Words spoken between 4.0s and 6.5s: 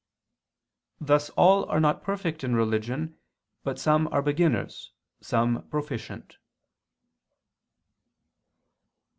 are beginners, some proficient.